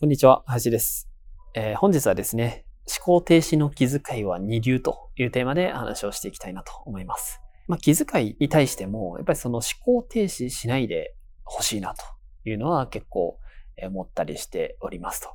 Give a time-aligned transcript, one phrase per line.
[0.00, 1.08] こんにちは、林です、
[1.54, 7.40] えー、本日はですね、思考停止の気遣いは二流というテーマで話をしていきたいなと思います。
[7.66, 9.64] まあ、気遣いに対しても、やっぱりその思
[10.02, 12.04] 考停止しないでほしいなと
[12.48, 13.40] いうのは結構
[13.82, 15.30] 思ったりしておりますと。
[15.30, 15.34] ま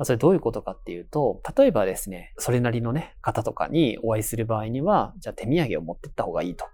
[0.00, 6.66] あ、それどういうことかっていうと、例えばですね、それなりのね、方とかにお会いする場合には、じゃあ手土産を持ってった方がいいと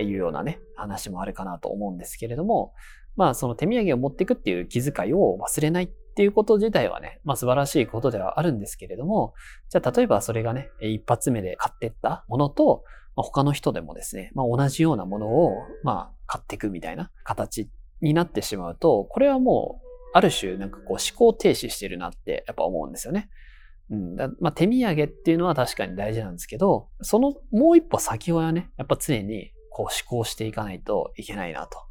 [0.00, 2.72] いうようなね、話もあるかなと思うんですけれども、
[3.16, 9.34] まあその手土産を持っていくっていう気遣いを忘れないっていうこと自体はね、まあ素晴らしいことではあるんですけれども、
[9.68, 12.84] じゃあ例えばそれがね、一発目で買ってったものと、
[13.16, 15.52] まあ、他の人でもですね、まあ同じようなものを、
[15.84, 17.68] まあ買っていくみたいな形
[18.00, 23.28] になってしまうと、これはもう、ある種なんかこう思考停止してるなってやっぱ思うんですよね。
[23.90, 24.16] うん。
[24.16, 31.86] だまあ、手土産っていうのは確かに大事なんですけど、そのもう一歩先はね、やっぱ常にこう思考していかないといけないなと。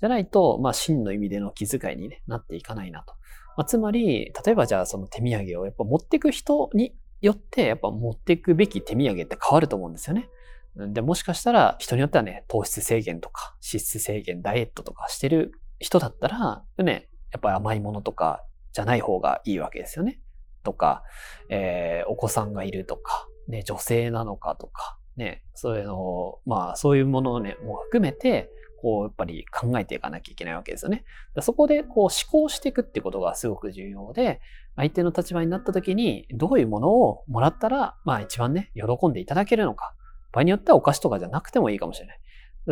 [0.00, 3.14] じゃないと、まあ、真の意味での気遣いに、なっていかないなと。
[3.56, 10.28] まあ、つまり、例えばじゃあその手土産をやっぱ持っていく人によって、やっぱ持っていくべき手土産って変わると思うんですよね。
[10.76, 20.20] で、もしかしたら人によってはね、糖質制限とか脂質制限、ダイエットとかしてる人だったら、ね、やっぱり甘いものとかじゃない方がいいわけですよね。
[20.62, 21.02] とか、
[21.48, 28.50] えー、お子さんがいるとか、ね、女性なのかとか、ね、そういうのを、まあそういうものをね、もう含めて、
[28.80, 31.04] こう、やっぱり考えていかなきゃいけないわけですよね。
[31.40, 34.40] そこで、こう、思考していくってことがすごく重要で、
[34.76, 39.94] 相手の立場になった時に、どういうものをもらったら、まあ一番ね、喜んでいただけるのか。
[40.32, 42.20] 場合によってはお菓子とかじゃなくてもいいかもしれない。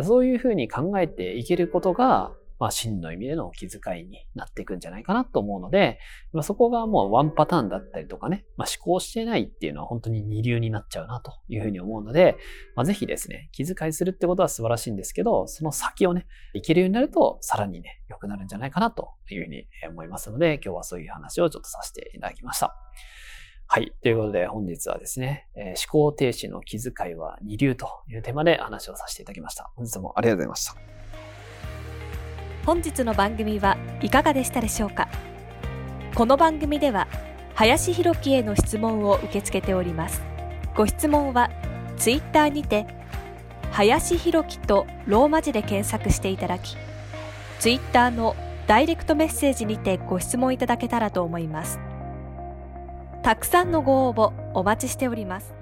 [0.03, 5.99] そういうふうに考えていけることが、まあ、真の意味での気遣いになっていくんじゃないかなと思うので、
[6.33, 12.37] まあ、そこがもうワンパターンだったりとかね、まあ、思考してないっていうのは本当に二流になっちゃうなというふうに思うので、
[12.75, 22.75] まあ、ぜひですね、気遣いするってことは素晴らしいんですけど、その先をね、いけるようになると、さらにね、良くなるんじゃないかなというふうに思いますので、今日はそういう話をちょっとさせていただきました。
[23.71, 23.93] はい。
[24.01, 29.71] ということで本日はですね、えー、思考停止の気遣いは二流というテーマで話をさせていただきました。
[29.75, 30.98] 本日もありがとうございました。
[32.65, 35.07] 本日の番組はいかがでしたでしょうか？
[36.13, 37.07] この番組では
[37.55, 40.21] 林博樹への質問を受け付けております。
[40.75, 41.49] ご質問は
[41.97, 42.85] ツイッターにて
[43.71, 46.77] 林博樹とローマ字で検索していただき
[47.59, 48.35] ツイッターの
[48.67, 51.79] ダイレクトメッセージにてご質問いただけたらと思います。
[53.23, 55.53] たくさんのご応募お待ちしております。